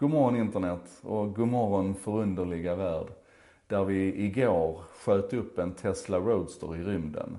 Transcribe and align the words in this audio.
God 0.00 0.10
morgon 0.10 0.36
internet 0.36 1.00
och 1.02 1.36
god 1.36 1.48
morgon 1.48 1.94
förunderliga 1.94 2.74
värld. 2.74 3.06
Där 3.66 3.84
vi 3.84 4.24
igår 4.24 4.80
sköt 5.04 5.32
upp 5.32 5.58
en 5.58 5.72
Tesla 5.72 6.18
Roadster 6.18 6.76
i 6.76 6.84
rymden. 6.84 7.36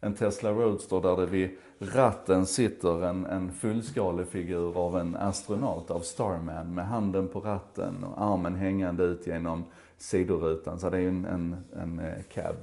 En 0.00 0.14
Tesla 0.14 0.50
Roadster 0.50 1.00
där 1.00 1.16
det 1.16 1.26
vid 1.26 1.50
ratten 1.78 2.46
sitter 2.46 3.04
en, 3.04 3.26
en 3.26 3.52
fullskalig 3.52 4.26
figur 4.26 4.78
av 4.78 4.98
en 4.98 5.16
astronaut, 5.16 5.90
av 5.90 6.00
Starman, 6.00 6.74
med 6.74 6.86
handen 6.86 7.28
på 7.28 7.40
ratten 7.40 8.04
och 8.04 8.22
armen 8.22 8.54
hängande 8.54 9.04
ut 9.04 9.26
genom 9.26 9.64
sidorutan. 9.98 10.78
Så 10.78 10.90
det 10.90 10.96
är 10.96 11.00
ju 11.00 11.08
en, 11.08 11.24
en, 11.24 11.56
en 11.82 11.98
eh, 11.98 12.22
cab. 12.34 12.56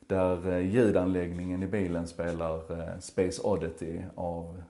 Där 0.00 0.52
eh, 0.52 0.66
ljudanläggningen 0.66 1.62
i 1.62 1.66
bilen 1.66 2.06
spelar 2.06 2.80
eh, 2.80 2.98
Space 3.00 3.42
Oddity 3.42 4.00
av 4.14 4.62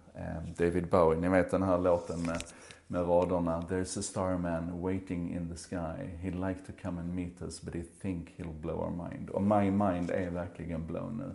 David 0.56 0.88
Bowie. 0.88 1.20
Ni 1.20 1.28
vet 1.28 1.50
den 1.50 1.62
här 1.62 1.78
låten 1.78 2.22
med 2.22 2.42
med 2.88 3.08
raderna 3.08 3.60
“There's 3.68 3.98
a 3.98 4.02
starman 4.02 4.80
waiting 4.80 5.34
in 5.34 5.48
the 5.48 5.56
sky. 5.56 6.18
He'd 6.20 6.48
like 6.48 6.60
to 6.66 6.72
come 6.82 7.00
and 7.00 7.14
meet 7.14 7.42
us 7.42 7.60
but 7.60 7.74
he 7.74 7.82
think 8.02 8.28
he'll 8.36 8.60
blow 8.60 8.80
our 8.80 8.90
mind”. 8.90 9.30
Och 9.30 9.42
my 9.42 9.70
mind 9.70 10.10
är 10.10 10.30
verkligen 10.30 10.86
blown 10.86 11.16
nu. 11.16 11.34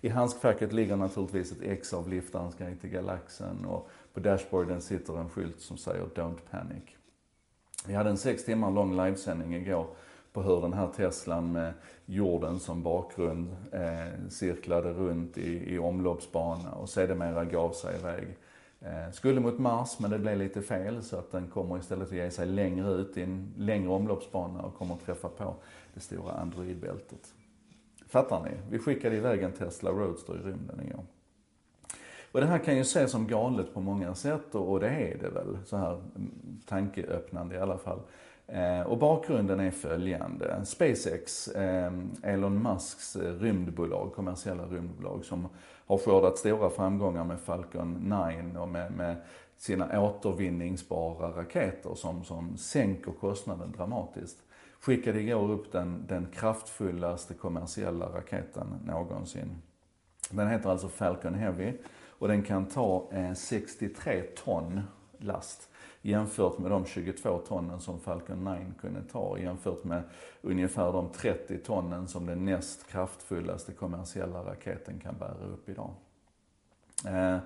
I 0.00 0.08
handskfacket 0.08 0.72
ligger 0.72 0.96
naturligtvis 0.96 1.52
ett 1.52 1.62
ex 1.62 1.94
av 1.94 2.08
liftarens 2.08 2.54
guide 2.54 2.80
till 2.80 2.90
galaxen 2.90 3.64
och 3.64 3.88
på 4.14 4.20
dashboarden 4.20 4.80
sitter 4.80 5.18
en 5.18 5.28
skylt 5.28 5.60
som 5.60 5.76
säger 5.76 6.04
“Don't 6.04 6.38
panic”. 6.50 6.84
Vi 7.86 7.94
hade 7.94 8.10
en 8.10 8.16
sex 8.16 8.44
timmar 8.44 8.70
lång 8.70 8.96
livesändning 8.96 9.54
igår 9.54 9.86
på 10.32 10.42
hur 10.42 10.60
den 10.60 10.72
här 10.72 10.88
Teslan 10.96 11.52
med 11.52 11.72
jorden 12.06 12.60
som 12.60 12.82
bakgrund 12.82 13.56
eh, 13.72 14.28
cirklade 14.28 14.92
runt 14.92 15.38
i, 15.38 15.74
i 15.74 15.78
omloppsbana 15.78 16.72
och 16.72 16.88
sedermera 16.88 17.44
gav 17.44 17.72
sig 17.72 17.96
iväg 17.98 18.36
Eh, 18.84 19.10
skulle 19.12 19.40
mot 19.40 19.58
Mars, 19.58 19.98
men 19.98 20.10
det 20.10 20.18
blev 20.18 20.38
lite 20.38 20.62
fel 20.62 21.02
så 21.02 21.16
att 21.16 21.30
den 21.30 21.48
kommer 21.48 21.78
istället 21.78 22.08
att 22.08 22.14
ge 22.14 22.30
sig 22.30 22.46
längre 22.46 22.90
ut 22.90 23.16
i 23.16 23.22
en 23.22 23.54
längre 23.56 23.88
omloppsbana 23.88 24.62
och 24.62 24.74
kommer 24.74 24.94
att 24.94 25.06
träffa 25.06 25.28
på 25.28 25.54
det 25.94 26.00
stora 26.00 26.32
Androidbältet. 26.32 27.34
Fattar 28.06 28.42
ni? 28.42 28.50
Vi 28.70 28.78
skickade 28.78 29.16
iväg 29.16 29.42
en 29.42 29.52
Tesla 29.52 29.90
Roadster 29.90 30.34
i 30.34 30.38
rymden 30.38 30.80
igår. 30.80 31.04
Och 32.32 32.40
det 32.40 32.46
här 32.46 32.58
kan 32.58 32.76
ju 32.76 32.80
ses 32.80 33.10
som 33.10 33.26
galet 33.26 33.74
på 33.74 33.80
många 33.80 34.14
sätt 34.14 34.54
och 34.54 34.80
det 34.80 34.88
är 34.88 35.18
det 35.18 35.28
väl, 35.28 35.58
så 35.64 35.76
här 35.76 35.92
mm, 35.92 36.60
tankeöppnande 36.66 37.54
i 37.54 37.58
alla 37.58 37.78
fall. 37.78 38.00
Eh, 38.46 38.80
och 38.80 38.98
bakgrunden 38.98 39.60
är 39.60 39.70
följande. 39.70 40.64
SpaceX, 40.64 41.48
eh, 41.48 41.92
Elon 42.22 42.62
Musks 42.62 43.16
eh, 43.16 43.34
rymdbolag, 43.34 44.12
kommersiella 44.14 44.66
rymdbolag 44.66 45.24
som 45.24 45.48
har 45.86 45.98
skördat 45.98 46.38
stora 46.38 46.70
framgångar 46.70 47.24
med 47.24 47.40
Falcon 47.40 47.92
9 47.92 48.58
och 48.60 48.68
med, 48.68 48.92
med 48.92 49.16
sina 49.56 50.00
återvinningsbara 50.00 51.28
raketer 51.28 51.94
som, 51.94 52.24
som 52.24 52.56
sänker 52.56 53.12
kostnaden 53.12 53.72
dramatiskt. 53.72 54.38
Skickade 54.80 55.20
igår 55.20 55.50
upp 55.50 55.72
den, 55.72 56.04
den 56.08 56.26
kraftfullaste 56.34 57.34
kommersiella 57.34 58.06
raketen 58.06 58.66
någonsin. 58.86 59.62
Den 60.30 60.48
heter 60.48 60.70
alltså 60.70 60.88
Falcon 60.88 61.34
Heavy 61.34 61.72
och 62.08 62.28
den 62.28 62.42
kan 62.42 62.66
ta 62.66 63.10
63 63.34 64.22
ton 64.22 64.80
last 65.24 65.68
jämfört 66.02 66.58
med 66.58 66.70
de 66.70 66.84
22 66.84 67.38
tonnen 67.38 67.80
som 67.80 68.00
Falcon 68.00 68.44
9 68.44 68.72
kunde 68.80 69.02
ta 69.02 69.38
jämfört 69.38 69.84
med 69.84 70.02
ungefär 70.42 70.92
de 70.92 71.08
30 71.12 71.58
tonnen 71.58 72.08
som 72.08 72.26
den 72.26 72.44
näst 72.44 72.86
kraftfullaste 72.90 73.72
kommersiella 73.72 74.44
raketen 74.44 75.00
kan 75.00 75.14
bära 75.18 75.46
upp 75.52 75.68
idag. 75.68 75.90
Eh, 77.06 77.38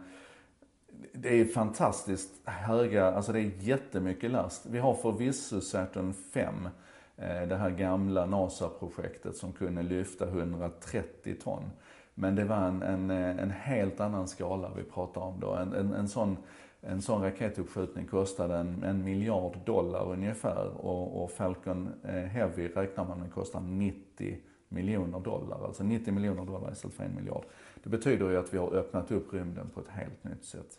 det 1.13 1.41
är 1.41 1.45
fantastiskt 1.45 2.31
höga, 2.45 3.13
alltså 3.13 3.33
det 3.33 3.41
är 3.41 3.53
jättemycket 3.59 4.31
last. 4.31 4.67
Vi 4.67 4.79
har 4.79 4.95
förvisso 4.95 5.61
Saturn 5.61 6.15
5, 6.15 6.69
eh, 7.17 7.43
det 7.49 7.57
här 7.57 7.71
gamla 7.71 8.27
NASA-projektet 8.27 9.37
som 9.37 9.53
kunde 9.53 9.83
lyfta 9.83 10.27
130 10.29 11.35
ton. 11.43 11.71
Men 12.15 12.35
det 12.35 12.45
var 12.45 12.57
en, 12.57 12.83
en, 12.83 13.11
eh, 13.11 13.43
en 13.43 13.51
helt 13.51 14.01
annan 14.01 14.29
skala 14.29 14.71
vi 14.77 14.83
pratar 14.83 15.21
om 15.21 15.41
då. 15.41 15.55
En, 15.55 15.73
en, 15.73 15.93
en 15.93 16.09
sån 16.09 16.37
en 16.81 17.03
sån 17.03 17.23
raketuppskjutning 17.23 18.07
kostade 18.07 18.57
en, 18.57 18.83
en 18.83 19.05
miljard 19.05 19.59
dollar 19.67 20.13
ungefär 20.13 20.69
och, 20.87 21.23
och 21.23 21.31
Falcon 21.31 21.91
eh, 22.05 22.13
Heavy 22.13 22.69
räknar 22.69 23.05
man 23.05 23.21
med 23.21 23.33
kostar 23.33 23.61
90 23.61 24.39
miljoner 24.69 25.21
dollar. 25.21 25.65
Alltså 25.65 25.85
90 25.85 26.15
miljoner 26.15 26.45
dollar 26.45 26.73
istället 26.73 26.97
för 26.97 27.05
en 27.05 27.15
miljard. 27.15 27.45
Det 27.83 27.91
betyder 27.91 28.31
ju 28.31 28.37
att 28.37 28.55
vi 28.55 28.59
har 28.59 28.75
öppnat 28.75 29.11
upp 29.11 29.33
rymden 29.33 29.71
på 29.75 29.81
ett 29.81 29.89
helt 29.89 30.25
nytt 30.25 30.45
sätt. 30.45 30.79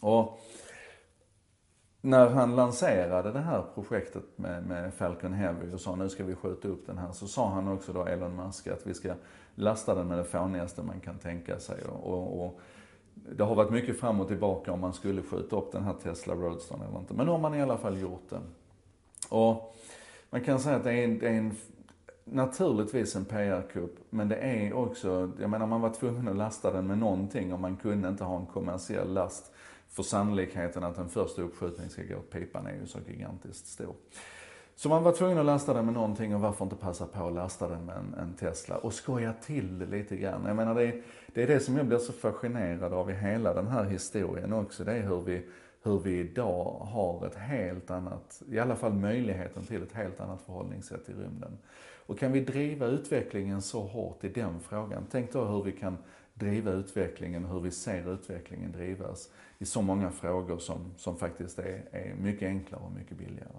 Och 0.00 0.40
när 2.00 2.28
han 2.28 2.56
lanserade 2.56 3.32
det 3.32 3.40
här 3.40 3.64
projektet 3.74 4.24
med, 4.36 4.66
med 4.66 4.94
Falcon 4.94 5.32
Heavy 5.32 5.72
och 5.72 5.80
sa 5.80 5.96
nu 5.96 6.08
ska 6.08 6.24
vi 6.24 6.34
skjuta 6.34 6.68
upp 6.68 6.86
den 6.86 6.98
här, 6.98 7.12
så 7.12 7.26
sa 7.26 7.48
han 7.48 7.68
också 7.68 7.92
då 7.92 8.06
Elon 8.06 8.36
Musk 8.36 8.66
att 8.66 8.86
vi 8.86 8.94
ska 8.94 9.14
lasta 9.54 9.94
den 9.94 10.08
med 10.08 10.18
det 10.18 10.24
fånigaste 10.24 10.82
man 10.82 11.00
kan 11.00 11.18
tänka 11.18 11.58
sig. 11.58 11.84
Och, 11.84 12.44
och 12.44 12.60
det 13.36 13.44
har 13.44 13.54
varit 13.54 13.70
mycket 13.70 14.00
fram 14.00 14.20
och 14.20 14.28
tillbaka 14.28 14.72
om 14.72 14.80
man 14.80 14.92
skulle 14.92 15.22
skjuta 15.22 15.56
upp 15.56 15.72
den 15.72 15.84
här 15.84 15.94
Tesla 16.02 16.34
Roadstern 16.34 16.82
eller 16.82 16.98
inte. 16.98 17.14
Men 17.14 17.26
nu 17.26 17.32
har 17.32 17.38
man 17.38 17.54
i 17.54 17.62
alla 17.62 17.78
fall 17.78 18.00
gjort 18.00 18.30
det. 18.30 18.40
Och 19.28 19.76
man 20.30 20.40
kan 20.40 20.60
säga 20.60 20.76
att 20.76 20.84
det 20.84 20.92
är 20.92 21.04
en, 21.04 21.18
det 21.18 21.28
är 21.28 21.32
en 21.32 21.56
naturligtvis 22.24 23.16
en 23.16 23.24
PR-kupp, 23.24 23.98
men 24.10 24.28
det 24.28 24.36
är 24.36 24.72
också, 24.72 25.30
jag 25.40 25.50
menar 25.50 25.66
man 25.66 25.80
var 25.80 25.90
tvungen 25.90 26.28
att 26.28 26.36
lasta 26.36 26.72
den 26.72 26.86
med 26.86 26.98
någonting 26.98 27.52
och 27.52 27.60
man 27.60 27.76
kunde 27.76 28.08
inte 28.08 28.24
ha 28.24 28.36
en 28.36 28.46
kommersiell 28.46 29.12
last. 29.12 29.52
För 29.88 30.02
sannolikheten 30.02 30.84
att 30.84 30.98
en 30.98 31.08
första 31.08 31.42
uppskjutning 31.42 31.88
ska 31.88 32.02
gå 32.02 32.16
åt 32.16 32.30
pipan 32.30 32.66
är 32.66 32.74
ju 32.74 32.86
så 32.86 32.98
gigantiskt 33.08 33.66
stor. 33.66 33.94
Så 34.78 34.88
man 34.88 35.02
var 35.02 35.12
tvungen 35.12 35.38
att 35.38 35.46
lasta 35.46 35.74
den 35.74 35.84
med 35.84 35.94
någonting 35.94 36.34
och 36.34 36.40
varför 36.40 36.64
inte 36.64 36.76
passa 36.76 37.06
på 37.06 37.26
att 37.26 37.34
lasta 37.34 37.68
den 37.68 37.84
med 37.84 37.96
en, 37.96 38.14
en 38.14 38.34
Tesla 38.34 38.76
och 38.76 38.94
skoja 38.94 39.32
till 39.32 39.78
det 39.78 39.86
lite 39.86 40.16
grann. 40.16 40.44
Jag 40.46 40.56
menar 40.56 40.74
det 40.74 40.84
är, 40.84 41.02
det 41.26 41.42
är 41.42 41.46
det 41.46 41.60
som 41.60 41.76
jag 41.76 41.86
blir 41.86 41.98
så 41.98 42.12
fascinerad 42.12 42.92
av 42.92 43.10
i 43.10 43.14
hela 43.14 43.54
den 43.54 43.66
här 43.66 43.84
historien 43.84 44.52
också. 44.52 44.84
Det 44.84 44.92
är 44.92 45.02
hur 45.02 45.20
vi, 45.20 45.46
hur 45.82 45.98
vi 45.98 46.18
idag 46.18 46.86
har 46.92 47.26
ett 47.26 47.34
helt 47.34 47.90
annat, 47.90 48.42
i 48.50 48.58
alla 48.58 48.76
fall 48.76 48.92
möjligheten 48.92 49.64
till 49.64 49.82
ett 49.82 49.92
helt 49.92 50.20
annat 50.20 50.42
förhållningssätt 50.42 51.08
i 51.08 51.12
rymden. 51.12 51.58
Och 52.06 52.18
kan 52.18 52.32
vi 52.32 52.40
driva 52.40 52.86
utvecklingen 52.86 53.62
så 53.62 53.80
hårt 53.80 54.24
i 54.24 54.28
den 54.28 54.60
frågan, 54.60 55.06
tänk 55.10 55.32
då 55.32 55.44
hur 55.44 55.62
vi 55.62 55.72
kan 55.72 55.98
driva 56.34 56.70
utvecklingen, 56.70 57.44
hur 57.44 57.60
vi 57.60 57.70
ser 57.70 58.14
utvecklingen 58.14 58.72
drivas 58.72 59.30
i 59.58 59.64
så 59.64 59.82
många 59.82 60.10
frågor 60.10 60.58
som, 60.58 60.78
som 60.96 61.16
faktiskt 61.16 61.58
är, 61.58 61.82
är 61.90 62.14
mycket 62.14 62.46
enklare 62.46 62.82
och 62.84 62.92
mycket 62.92 63.18
billigare. 63.18 63.58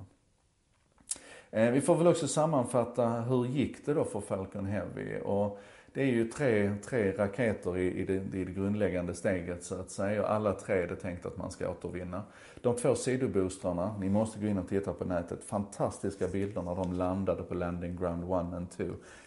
Eh, 1.52 1.72
vi 1.72 1.82
får 1.82 1.96
väl 1.96 2.08
också 2.08 2.28
sammanfatta, 2.28 3.10
hur 3.10 3.46
gick 3.46 3.86
det 3.86 3.94
då 3.94 4.04
för 4.04 4.22
Falcon 4.22 4.66
Heavy? 4.66 5.20
Och 5.20 5.60
det 5.94 6.02
är 6.02 6.06
ju 6.06 6.28
tre, 6.28 6.76
tre 6.86 7.12
raketer 7.12 7.78
i, 7.78 8.02
i, 8.02 8.06
det, 8.06 8.14
i 8.14 8.46
det 8.46 8.52
grundläggande 8.52 9.14
steget 9.14 9.64
så 9.64 9.76
att 9.76 9.92
säga. 9.92 10.26
Alla 10.26 10.54
tre 10.54 10.82
är 10.82 10.88
det 10.88 10.96
tänkt 10.96 11.26
att 11.26 11.38
man 11.38 11.52
ska 11.52 11.70
återvinna. 11.70 12.24
De 12.62 12.76
två 12.76 12.96
sidoboostrarna, 12.96 13.96
ni 14.00 14.10
måste 14.10 14.40
gå 14.40 14.48
in 14.48 14.58
och 14.58 14.70
titta 14.70 14.94
på 14.94 15.06
nätet. 15.06 15.44
Fantastiska 15.44 16.28
bilder 16.28 16.62
när 16.62 16.76
de 16.76 16.94
landade 16.94 17.44
på 17.44 17.54
landing 17.54 17.96
ground 17.96 18.24
1 18.24 18.32
and 18.32 18.72
2. 18.72 18.84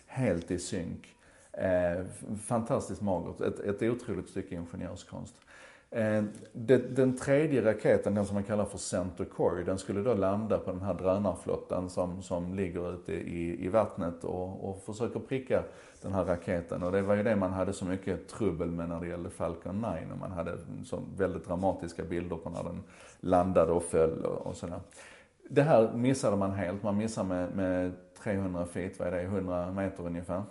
Helt 0.06 0.50
i 0.50 0.58
synk. 0.58 1.14
Eh, 1.52 2.04
fantastiskt 2.44 3.02
magert. 3.02 3.40
Ett, 3.40 3.60
ett 3.60 3.82
otroligt 3.82 4.28
stycke 4.28 4.54
ingenjörskonst. 4.54 5.34
Eh, 5.94 6.24
den 6.92 7.16
tredje 7.16 7.64
raketen, 7.64 8.14
den 8.14 8.26
som 8.26 8.34
man 8.34 8.44
kallar 8.44 8.64
för 8.64 8.78
Center 8.78 9.24
Core, 9.24 9.64
den 9.64 9.78
skulle 9.78 10.00
då 10.00 10.14
landa 10.14 10.58
på 10.58 10.70
den 10.72 10.82
här 10.82 10.94
drönarflottan 10.94 11.90
som, 11.90 12.22
som 12.22 12.54
ligger 12.54 12.94
ute 12.94 13.12
i, 13.12 13.64
i 13.64 13.68
vattnet 13.68 14.24
och, 14.24 14.68
och 14.68 14.82
försöker 14.82 15.20
pricka 15.20 15.62
den 16.02 16.12
här 16.12 16.24
raketen. 16.24 16.82
Och 16.82 16.92
det 16.92 17.02
var 17.02 17.14
ju 17.14 17.22
det 17.22 17.36
man 17.36 17.52
hade 17.52 17.72
så 17.72 17.84
mycket 17.84 18.28
trubbel 18.28 18.70
med 18.70 18.88
när 18.88 19.00
det 19.00 19.06
gällde 19.06 19.30
Falcon 19.30 19.80
9. 19.80 20.12
Och 20.12 20.18
man 20.18 20.30
hade 20.32 20.58
så 20.84 21.02
väldigt 21.16 21.46
dramatiska 21.46 22.04
bilder 22.04 22.36
på 22.36 22.50
när 22.50 22.62
den 22.62 22.82
landade 23.20 23.72
och 23.72 23.82
föll 23.82 24.24
och, 24.24 24.46
och 24.46 24.56
sådär. 24.56 24.80
Det 25.50 25.62
här 25.62 25.92
missade 25.92 26.36
man 26.36 26.52
helt. 26.52 26.82
Man 26.82 26.96
missade 26.96 27.28
med, 27.28 27.56
med 27.56 27.92
300 28.22 28.66
feet, 28.66 28.98
vad 28.98 29.08
är 29.08 29.12
det, 29.12 29.22
100 29.22 29.70
meter 29.70 30.06
ungefär. 30.06 30.42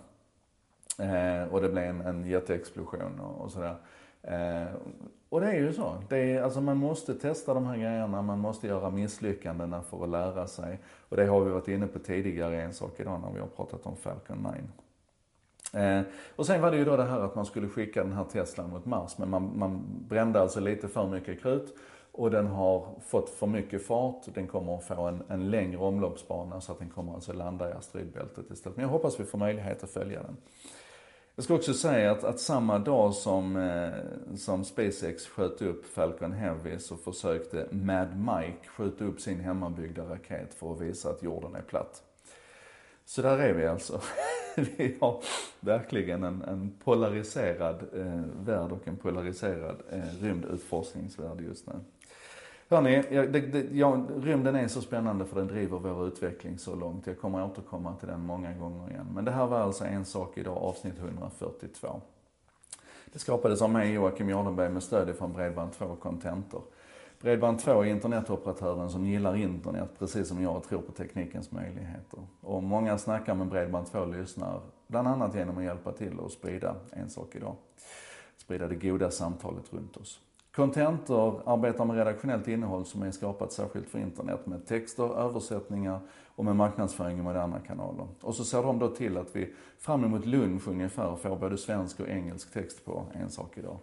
Eh, 0.98 1.52
och 1.52 1.60
det 1.60 1.68
blev 1.68 1.84
en, 1.84 2.00
en 2.00 2.26
jätteexplosion 2.26 3.20
och, 3.20 3.44
och 3.44 3.50
sådär. 3.50 3.76
Eh, 4.22 4.66
och 5.28 5.40
det 5.40 5.46
är 5.46 5.56
ju 5.56 5.72
så. 5.72 5.96
Det 6.08 6.18
är, 6.18 6.42
alltså 6.42 6.60
man 6.60 6.76
måste 6.76 7.14
testa 7.14 7.54
de 7.54 7.66
här 7.66 7.76
grejerna, 7.76 8.22
man 8.22 8.38
måste 8.38 8.66
göra 8.66 8.90
misslyckandena 8.90 9.82
för 9.82 10.04
att 10.04 10.08
lära 10.08 10.46
sig. 10.46 10.78
Och 11.08 11.16
det 11.16 11.26
har 11.26 11.40
vi 11.40 11.50
varit 11.50 11.68
inne 11.68 11.86
på 11.86 11.98
tidigare 11.98 12.62
en 12.62 12.72
sak 12.72 13.00
idag 13.00 13.20
när 13.20 13.32
vi 13.32 13.40
har 13.40 13.46
pratat 13.46 13.86
om 13.86 13.96
Falcon 13.96 14.46
9. 15.72 15.82
Eh, 15.82 16.02
och 16.36 16.46
sen 16.46 16.60
var 16.60 16.70
det 16.70 16.76
ju 16.76 16.84
då 16.84 16.96
det 16.96 17.04
här 17.04 17.20
att 17.20 17.34
man 17.34 17.46
skulle 17.46 17.68
skicka 17.68 18.02
den 18.02 18.12
här 18.12 18.24
Teslan 18.24 18.70
mot 18.70 18.84
Mars, 18.84 19.18
men 19.18 19.30
man, 19.30 19.58
man 19.58 19.84
brände 20.08 20.40
alltså 20.40 20.60
lite 20.60 20.88
för 20.88 21.08
mycket 21.08 21.42
krut 21.42 21.76
och 22.12 22.30
den 22.30 22.46
har 22.46 22.86
fått 23.06 23.30
för 23.30 23.46
mycket 23.46 23.86
fart. 23.86 24.22
Den 24.34 24.46
kommer 24.46 24.76
att 24.76 24.84
få 24.84 25.02
en, 25.02 25.22
en 25.28 25.50
längre 25.50 25.78
omloppsbana 25.78 26.60
så 26.60 26.72
att 26.72 26.78
den 26.78 26.90
kommer 26.90 27.14
alltså 27.14 27.32
landa 27.32 27.70
i 27.70 27.72
asteroidbältet 27.72 28.50
istället. 28.50 28.76
Men 28.76 28.82
jag 28.82 28.90
hoppas 28.90 29.20
vi 29.20 29.24
får 29.24 29.38
möjlighet 29.38 29.84
att 29.84 29.90
följa 29.90 30.22
den. 30.22 30.36
Jag 31.34 31.44
ska 31.44 31.54
också 31.54 31.74
säga 31.74 32.10
att, 32.10 32.24
att 32.24 32.40
samma 32.40 32.78
dag 32.78 33.14
som, 33.14 33.56
eh, 33.56 34.36
som 34.36 34.64
SpaceX 34.64 35.26
sköt 35.26 35.62
upp 35.62 35.86
Falcon 35.86 36.32
Heavy 36.32 36.78
så 36.78 36.96
försökte 36.96 37.68
Mad 37.70 38.08
Mike 38.16 38.68
skjuta 38.68 39.04
upp 39.04 39.20
sin 39.20 39.40
hemmabyggda 39.40 40.04
raket 40.04 40.54
för 40.54 40.72
att 40.72 40.80
visa 40.80 41.10
att 41.10 41.22
jorden 41.22 41.54
är 41.54 41.62
platt. 41.62 42.02
Så 43.04 43.22
där 43.22 43.38
är 43.38 43.52
vi 43.52 43.66
alltså. 43.66 44.00
vi 44.56 44.96
har 45.00 45.22
verkligen 45.60 46.24
en, 46.24 46.42
en 46.42 46.78
polariserad 46.84 47.82
eh, 47.92 48.22
värld 48.44 48.72
och 48.72 48.88
en 48.88 48.96
polariserad 48.96 49.82
eh, 49.90 50.22
rymdutforskningsvärld 50.22 51.40
just 51.40 51.66
nu. 51.66 51.74
Hörni, 52.72 53.04
jag, 53.10 53.32
det, 53.32 53.40
det, 53.40 53.62
rymden 54.22 54.56
är 54.56 54.68
så 54.68 54.80
spännande 54.80 55.24
för 55.24 55.36
den 55.36 55.46
driver 55.46 55.78
vår 55.78 56.06
utveckling 56.06 56.58
så 56.58 56.74
långt. 56.74 57.06
Jag 57.06 57.18
kommer 57.18 57.44
återkomma 57.44 57.96
till 57.96 58.08
den 58.08 58.20
många 58.20 58.52
gånger 58.52 58.90
igen. 58.90 59.06
Men 59.14 59.24
det 59.24 59.30
här 59.30 59.46
var 59.46 59.58
alltså 59.58 59.84
En 59.84 60.04
sak 60.04 60.38
idag, 60.38 60.56
avsnitt 60.56 60.98
142. 60.98 62.00
Det 63.12 63.18
skapades 63.18 63.62
av 63.62 63.70
mig, 63.70 63.92
Joakim 63.92 64.28
Jardenberg, 64.28 64.68
med 64.68 64.82
stöd 64.82 65.16
från 65.16 65.36
Bredband2 65.36 65.96
Contentor. 65.96 66.62
Bredband2 67.20 67.80
är 67.80 67.84
internetoperatören 67.84 68.90
som 68.90 69.06
gillar 69.06 69.36
internet, 69.36 69.90
precis 69.98 70.28
som 70.28 70.42
jag 70.42 70.62
tror 70.62 70.80
på 70.80 70.92
teknikens 70.92 71.50
möjligheter. 71.50 72.20
Och 72.40 72.62
många 72.62 72.98
snackar 72.98 73.34
med 73.34 73.46
Bredband2 73.52 74.20
lyssnar, 74.20 74.60
bland 74.86 75.08
annat 75.08 75.34
genom 75.34 75.58
att 75.58 75.64
hjälpa 75.64 75.92
till 75.92 76.20
att 76.24 76.32
sprida 76.32 76.76
En 76.90 77.10
sak 77.10 77.36
idag. 77.36 77.56
Sprida 78.36 78.68
det 78.68 78.74
goda 78.74 79.10
samtalet 79.10 79.72
runt 79.72 79.96
oss. 79.96 80.20
Contentor 80.54 81.42
arbetar 81.46 81.84
med 81.84 81.96
redaktionellt 81.96 82.48
innehåll 82.48 82.84
som 82.86 83.02
är 83.02 83.10
skapat 83.10 83.52
särskilt 83.52 83.88
för 83.88 83.98
internet 83.98 84.46
med 84.46 84.66
texter, 84.66 85.20
översättningar 85.20 86.00
och 86.26 86.44
med 86.44 86.56
marknadsföring 86.56 87.18
i 87.18 87.22
moderna 87.22 87.60
kanaler. 87.60 88.06
Och 88.20 88.34
så 88.34 88.44
ser 88.44 88.62
de 88.62 88.78
då 88.78 88.88
till 88.88 89.16
att 89.16 89.36
vi 89.36 89.54
fram 89.78 90.04
emot 90.04 90.26
lunch 90.26 90.68
ungefär 90.68 91.16
får 91.16 91.36
både 91.36 91.58
svensk 91.58 92.00
och 92.00 92.08
engelsk 92.08 92.52
text 92.52 92.84
på 92.84 93.04
En 93.12 93.30
sak 93.30 93.58
idag. 93.58 93.78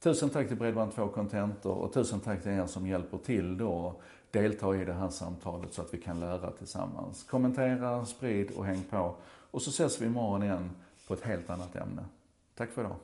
Tusen 0.00 0.30
tack 0.30 0.48
till 0.48 0.56
Bredband2 0.56 1.12
Contentor 1.12 1.74
och 1.74 1.92
tusen 1.92 2.20
tack 2.20 2.42
till 2.42 2.52
er 2.52 2.66
som 2.66 2.86
hjälper 2.86 3.18
till 3.18 3.58
då 3.58 3.70
och 3.70 4.02
deltar 4.30 4.74
i 4.74 4.84
det 4.84 4.92
här 4.92 5.08
samtalet 5.08 5.72
så 5.72 5.82
att 5.82 5.94
vi 5.94 5.98
kan 5.98 6.20
lära 6.20 6.50
tillsammans. 6.50 7.24
Kommentera, 7.24 8.04
sprid 8.04 8.50
och 8.56 8.64
häng 8.64 8.82
på. 8.90 9.14
Och 9.50 9.62
så 9.62 9.70
ses 9.70 10.00
vi 10.00 10.06
imorgon 10.06 10.42
igen 10.42 10.70
på 11.08 11.14
ett 11.14 11.22
helt 11.22 11.50
annat 11.50 11.76
ämne. 11.76 12.04
Tack 12.54 12.70
för 12.70 12.82
idag. 12.82 12.96